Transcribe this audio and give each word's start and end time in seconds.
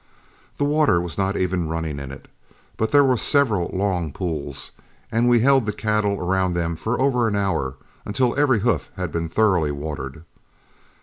The 0.57 0.63
water 0.63 0.99
was 0.99 1.15
not 1.15 1.37
even 1.37 1.69
running 1.69 1.99
in 1.99 2.09
it, 2.11 2.27
but 2.75 2.89
there 2.89 3.03
were 3.03 3.17
several 3.17 3.69
long 3.71 4.11
pools, 4.11 4.71
and 5.11 5.29
we 5.29 5.41
held 5.41 5.67
the 5.67 5.71
cattle 5.71 6.19
around 6.19 6.55
them 6.55 6.75
for 6.75 6.99
over 6.99 7.27
an 7.27 7.35
hour, 7.35 7.75
until 8.03 8.35
every 8.35 8.61
hoof 8.61 8.89
had 8.95 9.11
been 9.11 9.27
thoroughly 9.27 9.69
watered. 9.69 10.23